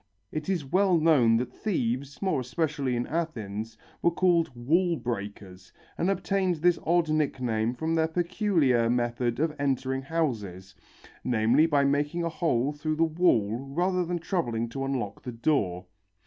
It 0.31 0.49
is 0.49 0.65
well 0.65 0.97
known 0.97 1.37
that 1.37 1.53
thieves, 1.53 2.19
more 2.23 2.39
especially 2.39 2.95
in 2.95 3.05
Athens, 3.05 3.77
were 4.01 4.09
called 4.09 4.49
"wall 4.55 4.95
breakers," 4.97 5.71
and 5.95 6.09
obtained 6.09 6.55
this 6.55 6.79
odd 6.87 7.07
nickname 7.09 7.75
from 7.75 7.93
their 7.93 8.07
peculiar 8.07 8.89
method 8.89 9.39
of 9.39 9.53
entering 9.59 10.01
houses, 10.01 10.73
namely, 11.23 11.67
by 11.67 11.83
making 11.83 12.23
a 12.23 12.29
hole 12.29 12.71
through 12.73 12.95
the 12.95 13.03
wall 13.03 13.55
rather 13.59 14.03
than 14.03 14.17
troubling 14.17 14.67
to 14.69 14.85
unlock 14.85 15.21
the 15.21 15.31
door. 15.31 15.85